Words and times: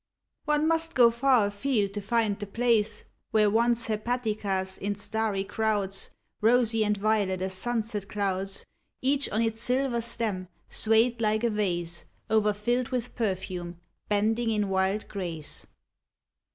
One 0.45 0.67
must 0.67 0.95
go 0.95 1.11
far 1.11 1.45
afield 1.45 1.93
to 1.93 2.01
find 2.01 2.39
the 2.39 2.47
place 2.47 3.03
Where 3.29 3.51
once 3.51 3.85
hepaticas 3.85 4.79
in 4.79 4.95
starry 4.95 5.43
crowds, 5.43 6.09
Kosy 6.41 6.83
and 6.83 6.97
violet 6.97 7.39
as 7.43 7.53
sunset 7.53 8.09
clouds, 8.09 8.65
Each 9.03 9.29
on 9.29 9.43
its 9.43 9.61
silver 9.61 10.01
stem, 10.01 10.47
swayed 10.69 11.21
like 11.21 11.43
a 11.43 11.51
vase 11.51 12.05
O'er 12.31 12.53
filled 12.53 12.89
with 12.89 13.13
perfume, 13.15 13.79
bending 14.09 14.49
in 14.49 14.69
wild 14.69 15.07
grace. 15.07 15.67